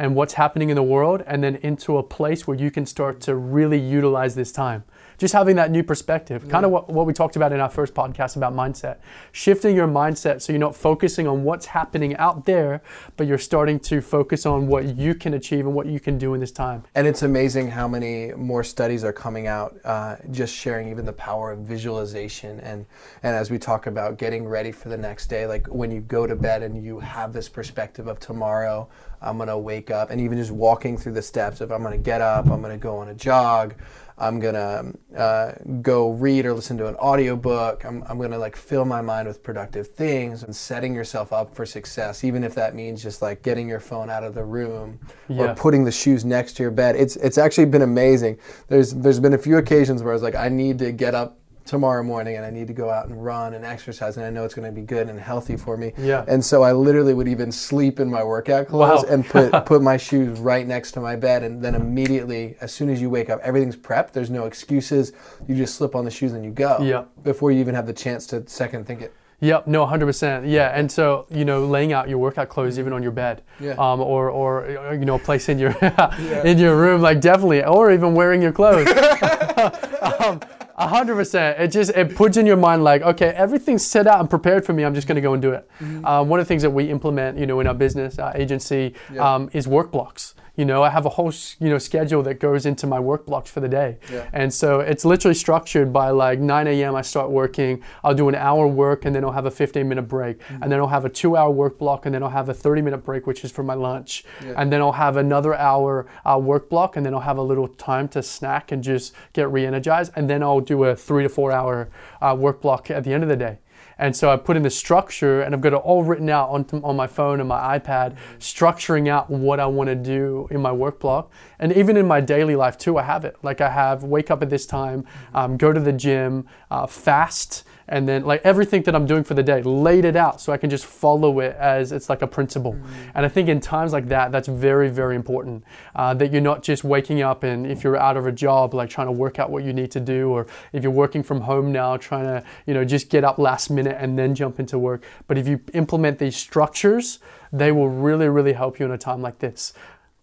and 0.00 0.14
what's 0.14 0.32
happening 0.32 0.70
in 0.70 0.76
the 0.76 0.82
world 0.82 1.22
and 1.26 1.44
then 1.44 1.56
into 1.56 1.98
a 1.98 2.02
place 2.02 2.46
where 2.46 2.56
you 2.56 2.70
can 2.70 2.86
start 2.86 3.20
to 3.20 3.34
really 3.34 3.78
utilize 3.78 4.34
this 4.34 4.50
time. 4.50 4.82
Just 5.18 5.34
having 5.34 5.56
that 5.56 5.70
new 5.70 5.82
perspective, 5.82 6.48
kind 6.48 6.64
of 6.64 6.70
what, 6.70 6.88
what 6.88 7.04
we 7.04 7.12
talked 7.12 7.36
about 7.36 7.52
in 7.52 7.60
our 7.60 7.68
first 7.68 7.92
podcast 7.92 8.36
about 8.36 8.54
mindset. 8.54 8.96
Shifting 9.32 9.76
your 9.76 9.86
mindset 9.86 10.40
so 10.40 10.54
you're 10.54 10.58
not 10.60 10.74
focusing 10.74 11.26
on 11.26 11.44
what's 11.44 11.66
happening 11.66 12.16
out 12.16 12.46
there, 12.46 12.80
but 13.18 13.26
you're 13.26 13.36
starting 13.36 13.78
to 13.80 14.00
focus 14.00 14.46
on 14.46 14.66
what 14.66 14.96
you 14.96 15.14
can 15.14 15.34
achieve 15.34 15.66
and 15.66 15.74
what 15.74 15.84
you 15.84 16.00
can 16.00 16.16
do 16.16 16.32
in 16.32 16.40
this 16.40 16.50
time. 16.50 16.84
And 16.94 17.06
it's 17.06 17.22
amazing 17.22 17.70
how 17.70 17.86
many 17.86 18.32
more 18.32 18.64
studies 18.64 19.04
are 19.04 19.12
coming 19.12 19.46
out, 19.46 19.76
uh, 19.84 20.16
just 20.30 20.54
sharing 20.54 20.88
even 20.88 21.04
the 21.04 21.12
power 21.12 21.52
of 21.52 21.58
visualization. 21.58 22.58
And, 22.60 22.86
and 23.22 23.36
as 23.36 23.50
we 23.50 23.58
talk 23.58 23.86
about 23.86 24.16
getting 24.16 24.48
ready 24.48 24.72
for 24.72 24.88
the 24.88 24.96
next 24.96 25.26
day, 25.26 25.46
like 25.46 25.66
when 25.66 25.90
you 25.90 26.00
go 26.00 26.26
to 26.26 26.34
bed 26.34 26.62
and 26.62 26.82
you 26.82 26.98
have 27.00 27.34
this 27.34 27.50
perspective 27.50 28.06
of 28.06 28.18
tomorrow, 28.20 28.88
I'm 29.22 29.36
going 29.36 29.48
to 29.48 29.58
wake 29.58 29.90
up, 29.90 30.10
and 30.10 30.20
even 30.20 30.38
just 30.38 30.50
walking 30.50 30.96
through 30.96 31.12
the 31.12 31.22
steps 31.22 31.60
if 31.60 31.70
I'm 31.70 31.82
going 31.82 31.96
to 31.96 32.02
get 32.02 32.20
up, 32.20 32.46
I'm 32.46 32.60
going 32.62 32.72
to 32.72 32.82
go 32.82 32.96
on 32.98 33.08
a 33.08 33.14
jog. 33.14 33.74
I'm 34.22 34.38
gonna 34.38 34.92
uh, 35.16 35.52
go 35.80 36.10
read 36.10 36.44
or 36.44 36.52
listen 36.52 36.76
to 36.76 36.86
an 36.86 36.94
audiobook. 36.96 37.86
I'm, 37.86 38.04
I'm 38.06 38.20
gonna 38.20 38.36
like 38.36 38.54
fill 38.54 38.84
my 38.84 39.00
mind 39.00 39.26
with 39.26 39.42
productive 39.42 39.88
things 39.88 40.42
and 40.42 40.54
setting 40.54 40.94
yourself 40.94 41.32
up 41.32 41.54
for 41.54 41.64
success, 41.64 42.22
even 42.22 42.44
if 42.44 42.54
that 42.54 42.74
means 42.74 43.02
just 43.02 43.22
like 43.22 43.40
getting 43.40 43.66
your 43.66 43.80
phone 43.80 44.10
out 44.10 44.22
of 44.22 44.34
the 44.34 44.44
room 44.44 45.00
Yeah. 45.28 45.52
or 45.52 45.54
putting 45.54 45.84
the 45.84 45.90
shoes 45.90 46.22
next 46.26 46.52
to 46.58 46.62
your 46.62 46.70
bed. 46.70 46.96
It's 46.96 47.16
it's 47.16 47.38
actually 47.38 47.64
been 47.64 47.80
amazing. 47.80 48.36
There's 48.68 48.92
there's 48.92 49.20
been 49.20 49.32
a 49.32 49.38
few 49.38 49.56
occasions 49.56 50.02
where 50.02 50.12
I 50.12 50.14
was 50.16 50.22
like, 50.22 50.34
I 50.34 50.50
need 50.50 50.78
to 50.80 50.92
get 50.92 51.14
up 51.14 51.39
tomorrow 51.64 52.02
morning 52.02 52.36
and 52.36 52.44
I 52.44 52.50
need 52.50 52.66
to 52.68 52.72
go 52.72 52.90
out 52.90 53.06
and 53.06 53.24
run 53.24 53.54
and 53.54 53.64
exercise 53.64 54.16
and 54.16 54.26
I 54.26 54.30
know 54.30 54.44
it's 54.44 54.54
going 54.54 54.66
to 54.66 54.72
be 54.72 54.84
good 54.84 55.08
and 55.08 55.18
healthy 55.20 55.56
for 55.56 55.76
me. 55.76 55.92
Yeah. 55.98 56.24
And 56.26 56.44
so 56.44 56.62
I 56.62 56.72
literally 56.72 57.14
would 57.14 57.28
even 57.28 57.52
sleep 57.52 58.00
in 58.00 58.10
my 58.10 58.24
workout 58.24 58.68
clothes 58.68 59.04
Wow. 59.04 59.10
and 59.10 59.24
put 59.24 59.50
put 59.66 59.82
my 59.82 59.96
shoes 59.96 60.38
right 60.40 60.66
next 60.66 60.92
to 60.92 61.00
my 61.00 61.16
bed 61.16 61.42
and 61.42 61.62
then 61.62 61.74
immediately 61.74 62.56
as 62.60 62.72
soon 62.72 62.88
as 62.90 63.00
you 63.00 63.08
wake 63.10 63.30
up 63.30 63.40
everything's 63.42 63.76
prepped. 63.76 64.12
There's 64.12 64.30
no 64.30 64.46
excuses. 64.46 65.12
You 65.46 65.54
just 65.54 65.74
slip 65.76 65.94
on 65.94 66.04
the 66.04 66.10
shoes 66.10 66.32
and 66.32 66.44
you 66.44 66.50
go. 66.50 66.78
Yeah. 66.82 67.04
Before 67.22 67.50
you 67.52 67.60
even 67.60 67.74
have 67.74 67.86
the 67.86 67.92
chance 67.92 68.26
to 68.28 68.46
second 68.48 68.86
think 68.86 69.02
it. 69.02 69.14
Yep, 69.42 69.68
no, 69.68 69.86
100%. 69.86 70.50
Yeah, 70.50 70.68
and 70.68 70.92
so, 70.92 71.24
you 71.30 71.46
know, 71.46 71.64
laying 71.64 71.94
out 71.94 72.10
your 72.10 72.18
workout 72.18 72.50
clothes 72.50 72.78
even 72.78 72.92
on 72.92 73.02
your 73.02 73.10
bed. 73.10 73.40
Yeah. 73.58 73.70
Um, 73.78 73.98
or, 74.02 74.28
or, 74.28 74.66
uh, 74.78 74.92
you 74.92 75.06
know, 75.06 75.14
a 75.14 75.18
place 75.18 75.48
in 75.48 75.58
your, 75.58 75.70
in 76.44 76.58
your 76.58 76.76
room, 76.76 77.00
like 77.00 77.22
definitely, 77.22 77.64
or 77.64 77.90
even 77.90 78.14
wearing 78.14 78.42
your 78.42 78.52
clothes. 78.52 78.86
um, 80.20 80.40
100%. 80.80 81.60
It 81.60 81.68
just, 81.68 81.90
it 81.90 82.14
puts 82.16 82.36
in 82.36 82.46
your 82.46 82.56
mind 82.56 82.82
like, 82.84 83.02
okay, 83.02 83.28
everything's 83.28 83.84
set 83.84 84.06
out 84.06 84.20
and 84.20 84.28
prepared 84.30 84.64
for 84.64 84.72
me. 84.72 84.84
I'm 84.84 84.94
just 84.94 85.06
going 85.06 85.16
to 85.16 85.20
go 85.22 85.32
and 85.34 85.42
do 85.42 85.52
it. 85.52 85.68
Um, 86.04 86.28
one 86.28 86.40
of 86.40 86.46
the 86.46 86.48
things 86.48 86.62
that 86.62 86.70
we 86.70 86.90
implement, 86.90 87.38
you 87.38 87.46
know, 87.46 87.60
in 87.60 87.66
our 87.66 87.74
business 87.74 88.18
our 88.18 88.36
agency 88.36 88.94
Yeah. 89.12 89.34
um, 89.34 89.50
is 89.52 89.68
work 89.68 89.90
blocks. 89.90 90.34
You 90.56 90.64
know, 90.64 90.82
I 90.82 90.90
have 90.90 91.06
a 91.06 91.10
whole, 91.10 91.32
you 91.58 91.68
know, 91.68 91.78
schedule 91.78 92.22
that 92.24 92.40
goes 92.40 92.66
into 92.66 92.86
my 92.86 93.00
work 93.00 93.26
blocks 93.26 93.50
for 93.50 93.60
the 93.60 93.68
day. 93.68 93.98
Yeah. 94.12 94.28
And 94.32 94.52
so 94.52 94.80
it's 94.80 95.04
literally 95.04 95.34
structured 95.34 95.92
by 95.92 96.10
like 96.10 96.38
9 96.38 96.66
a.m. 96.66 96.94
I 96.94 97.02
start 97.02 97.30
working. 97.30 97.82
I'll 98.04 98.14
do 98.14 98.28
an 98.28 98.34
hour 98.34 98.66
work 98.66 99.04
and 99.04 99.14
then 99.14 99.24
I'll 99.24 99.32
have 99.32 99.46
a 99.46 99.50
15 99.50 99.88
minute 99.88 100.02
break. 100.02 100.40
Mm-hmm. 100.40 100.62
And 100.62 100.72
then 100.72 100.80
I'll 100.80 100.88
have 100.88 101.04
a 101.04 101.08
two 101.08 101.36
hour 101.36 101.50
work 101.50 101.78
block 101.78 102.06
and 102.06 102.14
then 102.14 102.22
I'll 102.22 102.30
have 102.30 102.48
a 102.48 102.54
30 102.54 102.82
minute 102.82 103.04
break, 103.04 103.26
which 103.26 103.44
is 103.44 103.50
for 103.50 103.62
my 103.62 103.74
lunch. 103.74 104.24
Yeah. 104.44 104.54
And 104.56 104.72
then 104.72 104.80
I'll 104.80 104.92
have 104.92 105.16
another 105.16 105.54
hour 105.54 106.06
uh, 106.24 106.38
work 106.38 106.68
block 106.68 106.96
and 106.96 107.04
then 107.04 107.14
I'll 107.14 107.20
have 107.20 107.38
a 107.38 107.42
little 107.42 107.68
time 107.68 108.08
to 108.08 108.22
snack 108.22 108.72
and 108.72 108.82
just 108.82 109.14
get 109.32 109.50
re 109.50 109.66
energized. 109.66 110.12
And 110.16 110.28
then 110.28 110.42
I'll 110.42 110.60
do 110.60 110.84
a 110.84 110.96
three 110.96 111.22
to 111.22 111.28
four 111.28 111.52
hour 111.52 111.88
uh, 112.20 112.36
work 112.38 112.60
block 112.60 112.90
at 112.90 113.04
the 113.04 113.12
end 113.12 113.22
of 113.22 113.28
the 113.28 113.36
day. 113.36 113.58
And 113.98 114.16
so 114.16 114.30
I 114.30 114.36
put 114.36 114.56
in 114.56 114.62
the 114.62 114.70
structure 114.70 115.42
and 115.42 115.54
I've 115.54 115.60
got 115.60 115.74
it 115.74 115.76
all 115.76 116.02
written 116.02 116.30
out 116.30 116.48
on, 116.48 116.66
on 116.82 116.96
my 116.96 117.06
phone 117.06 117.40
and 117.40 117.48
my 117.48 117.78
iPad, 117.78 118.16
structuring 118.38 119.08
out 119.08 119.28
what 119.28 119.60
I 119.60 119.66
want 119.66 119.88
to 119.88 119.94
do 119.94 120.48
in 120.50 120.60
my 120.60 120.72
work 120.72 121.00
block. 121.00 121.30
And 121.58 121.72
even 121.72 121.96
in 121.96 122.06
my 122.06 122.20
daily 122.20 122.56
life 122.56 122.78
too, 122.78 122.96
I 122.98 123.02
have 123.02 123.24
it. 123.24 123.36
Like 123.42 123.60
I 123.60 123.68
have 123.68 124.04
wake 124.04 124.30
up 124.30 124.42
at 124.42 124.50
this 124.50 124.66
time, 124.66 125.04
um, 125.34 125.56
go 125.56 125.72
to 125.72 125.80
the 125.80 125.92
gym, 125.92 126.46
uh, 126.70 126.86
fast, 126.86 127.64
and 127.90 128.08
then 128.08 128.24
like 128.24 128.40
everything 128.44 128.82
that 128.84 128.94
I'm 128.94 129.04
doing 129.04 129.24
for 129.24 129.34
the 129.34 129.42
day, 129.42 129.62
laid 129.62 130.04
it 130.04 130.16
out 130.16 130.40
so 130.40 130.52
I 130.52 130.56
can 130.56 130.70
just 130.70 130.86
follow 130.86 131.40
it 131.40 131.56
as 131.56 131.90
it's 131.92 132.08
like 132.08 132.22
a 132.22 132.26
principle. 132.26 132.78
And 133.14 133.26
I 133.26 133.28
think 133.28 133.48
in 133.48 133.60
times 133.60 133.92
like 133.92 134.08
that, 134.08 134.30
that's 134.30 134.48
very, 134.48 134.88
very 134.88 135.16
important 135.16 135.64
uh, 135.96 136.14
that 136.14 136.32
you're 136.32 136.40
not 136.40 136.62
just 136.62 136.84
waking 136.84 137.20
up 137.20 137.42
and 137.42 137.66
if 137.66 137.82
you're 137.82 137.96
out 137.96 138.16
of 138.16 138.26
a 138.26 138.32
job, 138.32 138.74
like 138.74 138.88
trying 138.88 139.08
to 139.08 139.12
work 139.12 139.38
out 139.40 139.50
what 139.50 139.64
you 139.64 139.72
need 139.72 139.90
to 139.90 140.00
do, 140.00 140.30
or 140.30 140.46
if 140.72 140.84
you're 140.84 140.92
working 140.92 141.22
from 141.22 141.40
home 141.40 141.72
now, 141.72 141.96
trying 141.96 142.24
to, 142.24 142.44
you 142.66 142.74
know, 142.74 142.84
just 142.84 143.10
get 143.10 143.24
up 143.24 143.38
last 143.38 143.70
minute 143.70 143.96
and 143.98 144.16
then 144.16 144.34
jump 144.34 144.60
into 144.60 144.78
work. 144.78 145.04
But 145.26 145.36
if 145.36 145.48
you 145.48 145.60
implement 145.74 146.18
these 146.18 146.36
structures, 146.36 147.18
they 147.52 147.72
will 147.72 147.88
really, 147.88 148.28
really 148.28 148.52
help 148.52 148.78
you 148.78 148.86
in 148.86 148.92
a 148.92 148.98
time 148.98 149.20
like 149.20 149.40
this. 149.40 149.72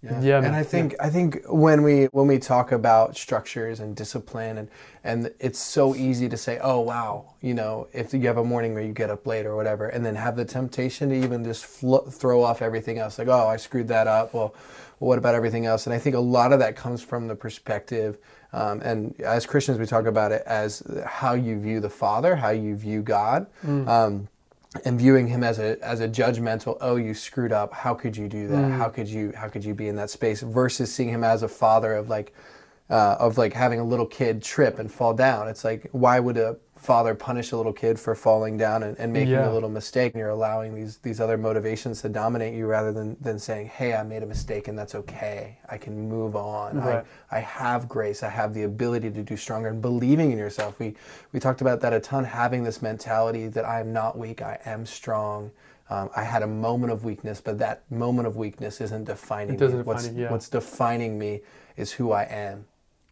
Yeah, 0.01 0.21
and. 0.43 0.55
I 0.55 0.63
think 0.63 0.95
I 0.99 1.09
think 1.09 1.43
when 1.47 1.83
we 1.83 2.05
when 2.07 2.27
we 2.27 2.39
talk 2.39 2.71
about 2.71 3.17
structures 3.17 3.79
and 3.79 3.95
discipline 3.95 4.57
and 4.59 4.69
and 5.03 5.31
it's 5.39 5.59
so 5.59 5.95
easy 5.95 6.29
to 6.29 6.37
say, 6.37 6.59
oh 6.61 6.79
wow, 6.81 7.33
you 7.41 7.53
know, 7.55 7.87
if 7.93 8.13
you 8.13 8.21
have 8.27 8.37
a 8.37 8.43
morning 8.43 8.73
where 8.75 8.83
you 8.83 8.93
get 8.93 9.09
up 9.09 9.25
late 9.27 9.45
or 9.45 9.55
whatever, 9.55 9.87
and 9.89 10.05
then 10.05 10.15
have 10.15 10.35
the 10.35 10.45
temptation 10.45 11.09
to 11.09 11.15
even 11.15 11.43
just 11.43 11.65
flo- 11.65 12.05
throw 12.11 12.43
off 12.43 12.61
everything 12.61 12.99
else, 12.99 13.17
like 13.19 13.27
oh 13.29 13.47
I 13.47 13.57
screwed 13.57 13.87
that 13.89 14.07
up. 14.07 14.33
Well, 14.33 14.55
what 14.99 15.17
about 15.17 15.35
everything 15.35 15.65
else? 15.65 15.87
And 15.87 15.93
I 15.95 15.99
think 15.99 16.15
a 16.15 16.19
lot 16.19 16.53
of 16.53 16.59
that 16.59 16.75
comes 16.75 17.03
from 17.03 17.27
the 17.27 17.35
perspective 17.35 18.17
Um, 18.53 18.81
and 18.81 19.19
as 19.21 19.45
Christians, 19.45 19.77
we 19.79 19.85
talk 19.85 20.05
about 20.05 20.31
it 20.31 20.43
as 20.45 20.81
how 21.05 21.33
you 21.33 21.59
view 21.59 21.79
the 21.81 21.89
Father, 21.89 22.35
how 22.35 22.49
you 22.51 22.75
view 22.75 23.01
God. 23.01 23.47
Um, 23.87 24.29
and 24.86 25.00
viewing 25.00 25.27
him 25.27 25.43
as 25.43 25.60
a 25.60 25.77
as 25.84 26.00
a 26.00 26.07
judgmental 26.07 26.77
oh 26.81 26.96
you 26.96 27.13
screwed 27.13 27.51
up. 27.51 27.74
How 27.74 27.93
could 27.93 28.15
you 28.15 28.27
do 28.27 28.48
that? 28.48 28.72
How 28.72 28.89
could 28.89 29.07
you 29.07 29.34
how 29.36 29.48
could 29.48 29.63
you 29.63 29.74
be 29.74 29.88
in 29.88 29.96
that 29.98 30.10
space? 30.10 30.41
Versus 30.41 30.93
seeing 30.93 31.10
him 31.10 31.24
as 31.24 31.43
a 31.43 31.48
father 31.48 31.96
of 31.96 32.10
like 32.10 32.34
uh, 32.89 33.17
of 33.19 33.38
like 33.38 33.53
having 33.53 33.79
a 33.79 33.84
little 33.84 34.05
kid 34.05 34.41
trip 34.41 34.79
and 34.79 34.91
fall 34.91 35.13
down. 35.13 35.48
It's 35.48 35.63
like 35.63 35.89
why 35.91 36.19
would 36.19 36.38
a 36.38 36.57
father 36.77 37.15
punish 37.15 37.51
a 37.51 37.57
little 37.57 37.74
kid 37.74 38.00
for 38.00 38.13
falling 38.15 38.57
down 38.57 38.84
and, 38.84 38.98
and 39.00 39.12
making 39.12 39.34
Yeah. 39.34 39.50
a 39.50 39.53
little 39.53 39.69
mistake 39.69 40.13
and 40.13 40.19
you're 40.19 40.29
allowing 40.29 40.75
these 40.75 40.98
these 41.00 41.19
other 41.19 41.38
motivations 41.38 42.01
to 42.03 42.10
dominate 42.10 42.53
you 42.53 42.67
rather 42.67 42.91
than 42.91 43.17
than 43.19 43.39
saying 43.39 43.67
hey 43.67 43.93
i 43.96 44.03
made 44.03 44.24
a 44.24 44.25
mistake 44.25 44.67
and 44.67 44.77
that's 44.77 44.96
okay 44.96 45.57
i 45.69 45.77
can 45.77 46.07
move 46.07 46.36
on 46.36 46.77
Right. 46.77 47.03
I, 47.31 47.38
I 47.38 47.39
have 47.39 47.88
grace 47.89 48.24
i 48.24 48.29
have 48.29 48.53
the 48.53 48.63
ability 48.63 49.10
to 49.12 49.24
do 49.24 49.36
stronger 49.36 49.69
and 49.69 49.81
believing 49.81 50.31
in 50.31 50.38
yourself 50.38 50.79
we 50.79 50.96
we 51.34 51.39
talked 51.39 51.62
about 51.62 51.81
that 51.81 51.93
a 51.93 52.00
ton 52.00 52.24
having 52.24 52.63
this 52.63 52.81
mentality 52.81 53.48
that 53.48 53.65
i 53.65 53.79
am 53.79 53.91
not 53.91 54.17
weak 54.17 54.41
i 54.41 54.60
am 54.65 54.86
strong 54.86 55.51
um, 55.89 56.10
I 56.17 56.24
had 56.24 56.43
a 56.43 56.48
moment 56.48 56.91
of 56.91 57.05
weakness, 57.05 57.39
but 57.39 57.60
that 57.60 57.89
moment 57.89 58.27
of 58.27 58.36
weakness 58.36 58.81
isn't 58.81 59.05
defining 59.05 59.55
It 59.55 59.62
me. 59.62 59.67
define 59.67 59.86
What's, 59.86 60.07
you, 60.10 60.13
yeah. 60.24 60.29
what's 60.29 60.50
defining 60.50 61.17
me 61.17 61.39
is 61.77 61.93
who 61.93 62.12
I 62.12 62.24
am. 62.24 62.65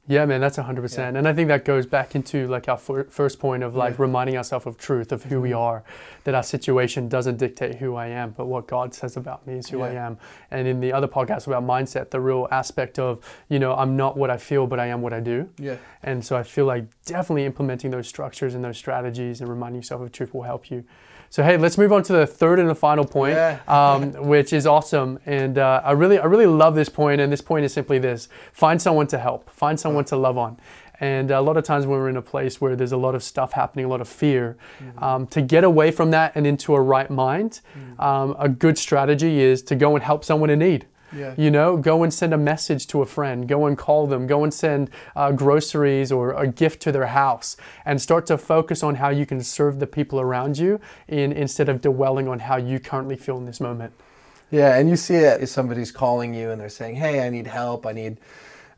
Yeah, 0.08 0.26
man, 0.26 0.40
that's 0.40 0.58
100%. 0.58 1.18
And 1.18 1.28
I 1.28 1.34
think 1.34 1.48
that 1.48 1.66
goes 1.66 1.88
back 1.88 2.14
into 2.14 2.48
like 2.48 2.70
our 2.70 2.78
fir- 2.78 3.06
first 3.06 3.40
point 3.40 3.64
of 3.64 3.76
like 3.76 3.94
Yeah. 3.94 4.04
reminding 4.04 4.38
ourselves 4.38 4.68
of 4.68 4.78
truth, 4.78 5.12
of 5.12 5.24
who 5.24 5.42
we 5.42 5.50
mm-hmm. 5.50 5.58
are, 5.58 5.84
that 6.26 6.36
our 6.36 6.44
situation 6.44 7.10
doesn't 7.10 7.38
dictate 7.38 7.76
who 7.76 7.96
I 7.96 8.08
am, 8.08 8.32
but 8.38 8.46
what 8.46 8.68
God 8.68 8.94
says 8.94 9.18
about 9.18 9.48
me 9.48 9.56
is 9.56 9.70
who 9.70 9.82
I 9.82 9.92
am. 9.92 10.20
And 10.52 10.68
in 10.68 10.80
the 10.80 10.94
other 10.94 11.08
podcast 11.08 11.48
about 11.48 11.64
mindset, 11.64 12.12
the 12.12 12.22
real 12.22 12.48
aspect 12.52 13.00
of, 13.00 13.24
you 13.50 13.58
know, 13.58 13.74
I'm 13.74 13.98
not 13.98 14.16
what 14.16 14.30
I 14.30 14.38
feel, 14.38 14.68
but 14.68 14.80
I 14.80 14.88
am 14.88 15.02
what 15.02 15.14
I 15.14 15.22
do. 15.22 15.50
Yeah. 15.58 15.78
And 16.04 16.24
so 16.24 16.36
I 16.36 16.44
feel 16.44 16.66
like 16.66 16.86
definitely 17.06 17.46
implementing 17.46 17.90
those 17.90 18.08
structures 18.08 18.54
and 18.54 18.64
those 18.64 18.78
strategies 18.78 19.42
and 19.42 19.50
reminding 19.50 19.82
yourself 19.82 20.02
of 20.02 20.12
truth 20.12 20.36
will 20.36 20.44
help 20.44 20.70
you. 20.70 20.84
So 21.30 21.44
hey, 21.44 21.58
let's 21.58 21.78
move 21.78 21.92
on 21.92 22.04
to 22.04 22.14
the 22.14 22.26
third 22.28 22.60
and 22.60 22.70
the 22.70 22.76
final 22.76 23.06
point, 23.06 23.36
Yeah. 23.36 23.60
um, 23.68 24.14
which 24.28 24.54
is 24.54 24.66
awesome. 24.66 25.20
And 25.26 25.58
uh, 25.58 25.82
I 25.84 25.92
really, 25.92 26.18
I 26.20 26.26
really 26.26 26.46
love 26.46 26.76
this 26.76 26.90
point. 26.90 27.20
And 27.22 27.32
this 27.32 27.42
point 27.42 27.66
is 27.66 27.74
simply 27.74 28.00
this: 28.00 28.30
find 28.54 28.82
someone 28.82 29.08
to 29.08 29.18
help, 29.18 29.50
find 29.50 29.80
someone 29.80 30.06
to 30.06 30.16
love 30.16 30.38
on. 30.38 30.58
And 31.02 31.30
a 31.32 31.42
lot 31.42 31.58
of 31.58 31.66
times 31.66 31.86
when 31.86 32.00
we're 32.00 32.08
in 32.08 32.16
a 32.16 32.22
place 32.22 32.62
where 32.62 32.74
there's 32.78 32.94
a 32.94 32.98
lot 32.98 33.16
of 33.16 33.24
stuff 33.24 33.52
happening, 33.52 33.84
a 33.84 33.90
lot 33.90 34.00
of 34.00 34.08
fear, 34.08 34.56
um, 35.00 35.28
to 35.28 35.42
get 35.42 35.66
away 35.66 35.92
from 35.92 36.12
that 36.12 36.32
and 36.36 36.48
into 36.48 36.74
a 36.74 36.80
right 36.80 37.10
mind, 37.10 37.60
um, 38.00 38.34
a 38.40 38.48
good 38.48 38.78
strategy 38.78 39.42
is 39.42 39.62
to 39.64 39.76
go 39.76 39.94
and 39.96 40.04
help 40.06 40.24
someone 40.24 40.50
in 40.50 40.60
need. 40.60 40.86
Yeah. 41.16 41.34
You 41.38 41.50
know, 41.50 41.78
go 41.78 42.04
and 42.04 42.14
send 42.14 42.34
a 42.34 42.38
message 42.38 42.88
to 42.88 43.02
a 43.02 43.06
friend, 43.06 43.48
go 43.48 43.66
and 43.66 43.78
call 43.78 44.08
them, 44.08 44.28
go 44.28 44.44
and 44.44 44.54
send 44.54 44.90
uh, 45.16 45.32
groceries 45.32 46.12
or 46.12 46.34
a 46.34 46.48
gift 46.48 46.82
to 46.84 46.92
their 46.92 47.08
house, 47.08 47.58
and 47.86 48.02
start 48.02 48.26
to 48.28 48.38
focus 48.38 48.84
on 48.84 48.96
how 48.96 49.10
you 49.10 49.26
can 49.26 49.42
serve 49.42 49.80
the 49.80 49.88
people 49.88 50.20
around 50.20 50.58
you 50.58 50.80
in, 51.08 51.32
instead 51.32 51.70
of 51.70 51.82
dwelling 51.82 52.28
on 52.28 52.40
how 52.40 52.58
you 52.58 52.80
currently 52.80 53.16
feel 53.16 53.38
in 53.38 53.46
this 53.46 53.62
moment. 53.62 53.94
Yeah, 54.52 54.78
and 54.78 54.90
you 54.90 54.96
see 54.96 55.16
it 55.16 55.42
if 55.42 55.50
somebody's 55.50 55.92
calling 55.92 56.34
you 56.34 56.52
and 56.52 56.62
they're 56.62 56.70
saying, 56.70 56.96
"Hey, 56.96 57.26
I 57.26 57.30
need 57.30 57.48
help. 57.48 57.86
I 57.86 57.94
need 57.94 58.18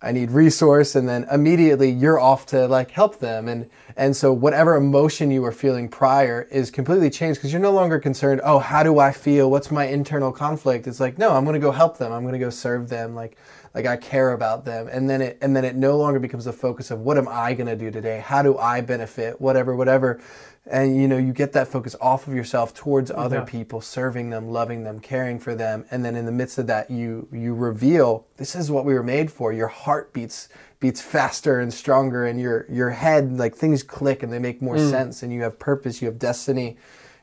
I 0.01 0.11
need 0.11 0.31
resource." 0.31 0.95
And 0.95 1.07
then 1.07 1.25
immediately 1.31 1.89
you're 1.89 2.19
off 2.19 2.45
to 2.47 2.67
like 2.67 2.91
help 2.91 3.19
them 3.19 3.47
and 3.47 3.69
and 3.95 4.15
so 4.15 4.31
whatever 4.31 4.75
emotion 4.75 5.31
you 5.31 5.41
were 5.41 5.51
feeling 5.51 5.89
prior 5.89 6.47
is 6.51 6.69
completely 6.69 7.09
changed 7.09 7.39
because 7.39 7.51
you're 7.51 7.61
no 7.61 7.71
longer 7.71 7.99
concerned, 7.99 8.41
"Oh, 8.43 8.59
how 8.59 8.83
do 8.83 8.99
I 8.99 9.11
feel? 9.11 9.49
What's 9.49 9.71
my 9.71 9.85
internal 9.85 10.31
conflict?" 10.31 10.85
It's 10.87 10.99
like, 10.99 11.17
"No, 11.17 11.31
I'm 11.31 11.45
to 11.53 11.59
go 11.59 11.71
help 11.71 11.97
them. 11.97 12.11
I'm 12.11 12.21
to 12.33 12.39
go 12.39 12.51
serve 12.51 12.89
them 12.89 13.15
like 13.15 13.37
like 13.73 13.87
I 13.87 13.97
care 13.97 14.33
about 14.33 14.65
them." 14.65 14.87
And 14.91 15.09
then 15.09 15.21
it 15.21 15.39
and 15.41 15.55
then 15.55 15.65
it 15.65 15.75
no 15.75 15.97
longer 15.97 16.19
becomes 16.19 16.45
the 16.45 16.53
focus 16.53 16.91
of 16.91 16.99
what 16.99 17.17
am 17.17 17.27
I 17.27 17.55
to 17.67 17.75
do 17.75 17.89
today? 17.89 18.21
How 18.23 18.43
do 18.43 18.57
I 18.57 18.81
benefit? 18.81 19.41
Whatever, 19.41 19.75
whatever. 19.75 20.19
And 20.69 20.97
you 20.97 21.07
know, 21.07 21.17
you 21.17 21.31
get 21.33 21.53
that 21.53 21.67
focus 21.67 21.95
off 22.01 22.27
of 22.27 22.33
yourself 22.33 22.73
towards 22.73 23.09
other 23.11 23.37
Yeah. 23.37 23.43
people, 23.45 23.79
serving 23.81 24.29
them, 24.31 24.49
loving 24.49 24.83
them, 24.83 24.99
caring 24.99 25.39
for 25.39 25.55
them, 25.55 25.85
and 25.91 26.03
then 26.03 26.15
in 26.15 26.25
the 26.25 26.31
midst 26.31 26.57
of 26.57 26.67
that, 26.67 26.91
you 26.91 27.27
you 27.31 27.53
reveal 27.53 28.25
this 28.37 28.55
is 28.55 28.69
what 28.69 28.83
we 28.85 28.93
were 28.93 29.03
made 29.03 29.31
for. 29.31 29.53
Your 29.53 29.67
heart 29.67 30.11
beats 30.13 30.49
beats 30.79 31.01
faster 31.01 31.59
and 31.59 31.73
stronger, 31.73 32.25
and 32.25 32.39
your 32.39 32.65
your 32.69 32.89
head 32.89 33.37
like 33.37 33.55
things 33.55 33.81
click 33.83 34.23
and 34.23 34.31
they 34.31 34.39
make 34.39 34.61
more 34.61 34.75
mm. 34.75 34.89
sense, 34.89 35.23
and 35.23 35.31
you 35.31 35.41
have 35.43 35.57
purpose, 35.57 36.01
you 36.01 36.07
have 36.07 36.19
destiny. 36.19 36.77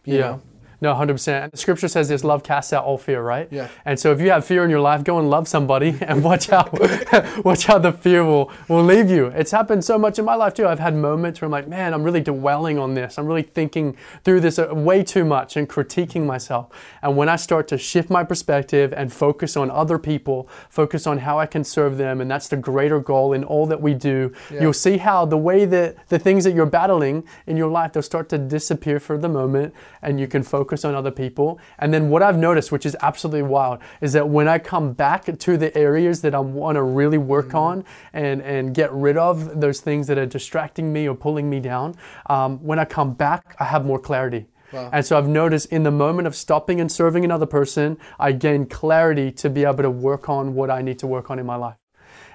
You 0.05 0.15
Yeah. 0.15 0.21
know? 0.21 0.41
No, 0.85 0.93
100%. 0.95 1.51
The 1.51 1.57
scripture 1.57 1.89
says 1.89 2.11
this 2.11 2.25
love 2.25 2.43
casts 2.43 2.71
out 2.75 2.85
all 2.85 2.99
fear, 2.99 3.23
right? 3.23 3.49
Yeah. 3.51 3.69
And 3.87 3.99
so 3.99 4.13
if 4.13 4.21
you 4.21 4.29
have 4.29 4.45
fear 4.45 4.65
in 4.65 4.69
your 4.71 4.81
life, 4.81 5.03
go 5.03 5.19
and 5.19 5.31
love 5.31 5.49
somebody 5.49 5.97
and 6.03 6.23
watch 6.23 6.49
how 6.49 6.69
watch 7.43 7.65
how 7.65 7.79
the 7.79 7.91
fear 7.91 8.23
will, 8.23 8.53
will 8.69 8.85
leave 8.85 9.09
you. 9.09 9.29
It's 9.29 9.51
happened 9.51 9.83
so 9.83 9.97
much 9.97 10.19
in 10.19 10.27
my 10.27 10.35
life 10.35 10.53
too. 10.53 10.67
I've 10.67 10.79
had 10.79 10.95
moments 10.95 11.41
where 11.41 11.47
I'm 11.47 11.53
like, 11.53 11.69
man, 11.69 11.95
I'm 11.95 12.03
really 12.03 12.21
dwelling 12.21 12.79
on 12.79 12.93
this. 12.93 13.17
I'm 13.17 13.25
really 13.27 13.41
thinking 13.43 13.97
through 14.25 14.41
this 14.41 14.59
uh, 14.59 14.75
way 14.75 15.03
too 15.03 15.25
much 15.25 15.57
and 15.57 15.67
critiquing 15.67 16.27
myself. 16.27 16.69
And 17.01 17.17
when 17.17 17.31
I 17.31 17.37
start 17.37 17.67
to 17.69 17.79
shift 17.79 18.11
my 18.11 18.23
perspective 18.23 18.93
and 18.95 19.11
focus 19.11 19.57
on 19.57 19.71
other 19.71 19.99
people, 19.99 20.51
focus 20.69 21.07
on 21.07 21.17
how 21.17 21.39
I 21.39 21.47
can 21.47 21.65
serve 21.65 21.97
them, 21.97 22.21
and 22.21 22.31
that's 22.31 22.49
the 22.49 22.59
greater 22.59 23.01
goal 23.01 23.33
in 23.33 23.43
all 23.43 23.65
that 23.69 23.81
we 23.81 23.95
do, 23.95 24.33
Yeah. 24.51 24.61
you'll 24.61 24.75
see 24.75 24.99
how 24.99 25.25
the 25.25 25.39
way 25.39 25.65
that 25.65 25.97
the 26.11 26.19
things 26.19 26.45
that 26.45 26.53
you're 26.53 26.67
battling 26.67 27.25
in 27.47 27.57
your 27.57 27.71
life, 27.71 27.95
they'll 27.95 28.03
start 28.03 28.29
to 28.29 28.37
disappear 28.39 29.01
for 29.01 29.17
the 29.17 29.31
moment 29.31 29.73
and 30.03 30.21
you 30.21 30.27
can 30.27 30.43
focus 30.43 30.74
on 30.83 30.95
other 30.95 31.11
people. 31.11 31.59
And 31.79 31.93
then 31.93 32.09
what 32.09 32.23
I've 32.23 32.39
noticed, 32.39 32.73
which 32.73 32.87
is 32.87 32.97
absolutely 33.03 33.43
wild, 33.43 33.81
is 34.01 34.15
that 34.15 34.27
when 34.27 34.49
I 34.49 34.59
come 34.59 34.95
back 34.95 35.27
to 35.39 35.57
the 35.59 35.77
areas 35.77 36.23
that 36.23 36.35
I 36.35 36.41
want 36.41 36.77
to 36.77 36.83
really 36.83 37.19
work 37.19 37.35
Mm-hmm. 37.45 37.57
on 37.57 37.85
and, 38.15 38.41
and 38.41 38.75
get 38.75 38.91
rid 38.93 39.17
of 39.17 39.61
those 39.61 39.81
things 39.81 40.07
that 40.07 40.17
are 40.17 40.25
distracting 40.27 40.93
me 40.93 41.07
or 41.07 41.15
pulling 41.15 41.51
me 41.51 41.61
down, 41.61 41.95
um, 42.31 42.59
when 42.63 42.79
I 42.79 42.87
come 42.87 43.13
back, 43.13 43.55
I 43.61 43.65
have 43.65 43.85
more 43.85 43.99
clarity. 43.99 44.47
Wow. 44.73 44.89
And 44.93 45.05
so 45.05 45.19
I've 45.19 45.29
noticed 45.29 45.67
in 45.71 45.83
the 45.83 45.91
moment 45.91 46.27
of 46.27 46.35
stopping 46.35 46.81
and 46.81 46.91
serving 46.91 47.25
another 47.25 47.47
person, 47.47 47.99
I 48.19 48.33
gain 48.33 48.67
clarity 48.67 49.31
to 49.33 49.51
be 49.51 49.65
able 49.65 49.83
to 49.83 49.91
work 49.91 50.29
on 50.29 50.55
what 50.55 50.71
I 50.71 50.81
need 50.81 50.99
to 51.01 51.07
work 51.07 51.31
on 51.31 51.39
in 51.39 51.45
my 51.45 51.57
life. 51.57 51.77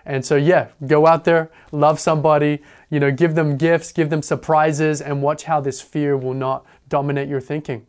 And 0.06 0.26
so, 0.26 0.36
yeah, 0.36 0.70
go 0.86 1.06
out 1.06 1.24
there, 1.26 1.52
love 1.72 2.00
somebody, 2.00 2.60
you 2.90 3.00
know, 3.00 3.12
give 3.12 3.36
them 3.36 3.58
gifts, 3.58 3.92
give 3.92 4.10
them 4.10 4.22
surprises, 4.22 5.02
and 5.02 5.22
watch 5.22 5.44
how 5.44 5.60
this 5.60 5.82
fear 5.82 6.16
will 6.18 6.34
not 6.34 6.66
dominate 6.88 7.28
your 7.30 7.42
thinking. 7.42 7.86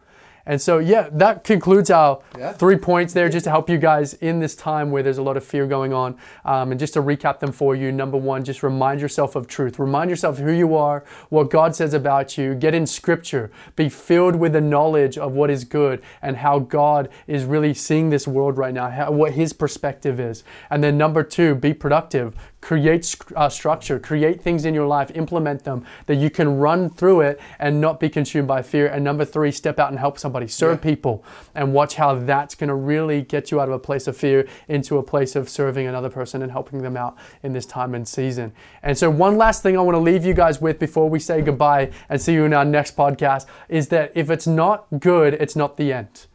And 0.47 0.61
so, 0.61 0.79
yeah, 0.79 1.09
that 1.13 1.45
concludes 1.45 1.91
our 1.91 2.21
Yeah. 2.39 2.53
three 2.53 2.77
points 2.77 3.13
there 3.13 3.29
just 3.29 3.45
to 3.45 3.51
help 3.51 3.69
you 3.69 3.79
guys 3.79 4.15
in 4.15 4.41
this 4.41 4.55
time 4.55 4.91
where 4.91 5.03
there's 5.03 5.19
a 5.19 5.23
lot 5.23 5.37
of 5.37 5.45
fear 5.45 5.67
going 5.67 5.93
on. 5.93 6.17
Um, 6.45 6.71
and 6.71 6.81
just 6.81 6.95
to 6.95 7.03
recap 7.03 7.39
them 7.41 7.53
for 7.53 7.75
you 7.75 7.93
number 7.93 8.17
one, 8.17 8.45
just 8.45 8.63
remind 8.63 9.01
yourself 9.01 9.37
of 9.37 9.47
truth. 9.47 9.79
Remind 9.79 10.11
yourself 10.11 10.39
who 10.39 10.53
you 10.53 10.75
are, 10.75 11.05
what 11.29 11.51
God 11.51 11.75
says 11.77 11.95
about 11.95 12.39
you. 12.39 12.55
Get 12.55 12.75
in 12.75 12.87
scripture. 12.87 13.51
Be 13.77 13.89
filled 13.89 14.37
with 14.37 14.53
the 14.53 14.61
knowledge 14.61 15.19
of 15.19 15.33
what 15.33 15.51
is 15.51 15.65
good 15.65 16.03
and 16.23 16.37
how 16.39 16.59
God 16.59 17.09
is 17.27 17.45
really 17.45 17.75
seeing 17.75 18.11
this 18.11 18.27
world 18.27 18.57
right 18.59 18.75
now, 18.75 18.89
how, 18.91 19.11
what 19.11 19.33
his 19.33 19.53
perspective 19.53 20.19
is. 20.19 20.43
And 20.71 20.83
then 20.83 20.97
number 20.99 21.23
two, 21.23 21.55
be 21.55 21.75
productive. 21.75 22.35
Create 22.61 23.17
uh, 23.37 23.49
structure, 23.49 23.99
create 23.99 24.43
things 24.43 24.65
in 24.67 24.75
your 24.75 24.87
life, 24.87 25.11
implement 25.15 25.65
them 25.65 25.85
that 26.07 26.17
you 26.17 26.29
can 26.29 26.59
run 26.59 26.91
through 26.91 27.23
it 27.23 27.41
and 27.59 27.81
not 27.81 27.99
be 27.99 28.09
consumed 28.09 28.47
by 28.47 28.61
fear. 28.61 28.87
And 28.87 29.03
number 29.03 29.25
three, 29.25 29.51
step 29.51 29.79
out 29.79 29.91
and 29.91 29.99
help 29.99 30.19
somebody, 30.19 30.47
serve 30.47 30.79
Yeah. 30.79 30.91
people, 30.91 31.25
and 31.55 31.73
watch 31.73 31.95
how 31.95 32.15
that's 32.17 32.55
going 32.55 32.69
to 32.69 32.75
really 32.75 33.23
get 33.23 33.51
you 33.51 33.61
out 33.61 33.69
of 33.69 33.75
a 33.75 33.79
place 33.79 34.07
of 34.07 34.17
fear 34.17 34.47
into 34.69 34.99
a 34.99 35.03
place 35.03 35.35
of 35.37 35.49
serving 35.49 35.87
another 35.87 36.11
person 36.11 36.43
and 36.43 36.53
helping 36.53 36.83
them 36.83 36.97
out 36.97 37.17
in 37.43 37.55
this 37.55 37.65
time 37.67 37.95
and 37.95 38.07
season. 38.07 38.53
And 38.83 38.97
so, 38.97 39.09
one 39.09 39.37
last 39.39 39.63
thing 39.63 39.79
I 39.79 39.81
want 39.81 39.95
to 39.97 40.01
leave 40.01 40.25
you 40.25 40.35
guys 40.35 40.61
with 40.61 40.79
before 40.79 41.09
we 41.09 41.19
say 41.19 41.41
goodbye 41.41 41.91
and 42.09 42.21
see 42.21 42.35
you 42.35 42.45
in 42.45 42.53
our 42.53 42.65
next 42.65 42.97
podcast 42.97 43.47
is 43.69 43.89
that 43.89 44.13
if 44.15 44.29
it's 44.31 44.47
not 44.47 44.87
good, 44.99 45.35
it's 45.35 45.57
not 45.57 45.77
the 45.77 45.93
end. 45.93 46.27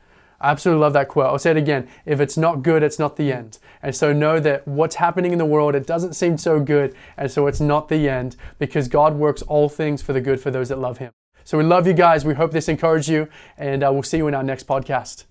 I 0.41 0.51
absolutely 0.51 0.81
love 0.81 0.93
that 0.93 1.07
quote. 1.07 1.27
I'll 1.27 1.39
say 1.39 1.51
it 1.51 1.57
again. 1.57 1.87
If 2.05 2.19
it's 2.19 2.37
not 2.37 2.63
good, 2.63 2.83
it's 2.83 2.99
not 2.99 3.15
the 3.15 3.31
end. 3.31 3.57
And 3.81 3.95
so 3.95 4.13
know 4.13 4.39
that 4.39 4.67
what's 4.67 4.95
happening 4.95 5.31
in 5.31 5.37
the 5.37 5.45
world, 5.45 5.75
it 5.75 5.87
doesn't 5.87 6.13
seem 6.13 6.37
so 6.37 6.59
good. 6.59 6.95
And 7.17 7.31
so 7.31 7.47
it's 7.47 7.59
not 7.59 7.87
the 7.87 8.09
end 8.09 8.35
because 8.59 8.87
God 8.87 9.15
works 9.15 9.41
all 9.43 9.69
things 9.69 10.01
for 10.01 10.13
the 10.13 10.21
good 10.21 10.39
for 10.39 10.51
those 10.51 10.69
that 10.69 10.79
love 10.79 10.97
Him. 10.97 11.11
So 11.43 11.57
we 11.57 11.63
love 11.63 11.85
you 11.87 11.93
guys. 11.93 12.25
We 12.25 12.33
hope 12.33 12.51
this 12.51 12.67
encouraged 12.67 13.07
you. 13.07 13.29
And 13.57 13.83
uh, 13.83 13.91
we'll 13.93 14.03
see 14.03 14.17
you 14.17 14.27
in 14.27 14.33
our 14.33 14.43
next 14.43 14.67
podcast. 14.67 15.25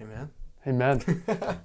Amen. 0.00 0.30
Amen. 0.66 1.22